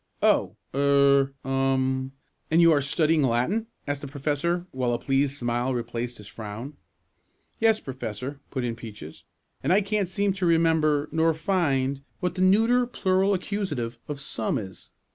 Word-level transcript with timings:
"Oh! 0.23 0.55
er 0.73 1.31
um 1.45 2.13
and 2.49 2.59
you 2.59 2.71
are 2.71 2.81
studying 2.81 3.21
Latin?" 3.21 3.67
asked 3.87 4.01
the 4.01 4.07
professor, 4.07 4.65
while 4.71 4.93
a 4.93 4.97
pleased 4.97 5.37
smile 5.37 5.75
replaced 5.75 6.17
his 6.17 6.25
frown. 6.25 6.73
"Yes, 7.59 7.79
Professor," 7.79 8.39
put 8.49 8.63
in 8.63 8.75
Peaches. 8.75 9.25
"And 9.61 9.71
I 9.71 9.81
can't 9.81 10.07
seem 10.07 10.33
to 10.33 10.45
remember, 10.47 11.07
nor 11.11 11.35
find, 11.35 12.01
what 12.19 12.33
the 12.33 12.41
neuter 12.41 12.87
plural 12.87 13.35
accusative 13.35 13.99
of 14.07 14.19
'some' 14.19 14.57
is. 14.57 14.89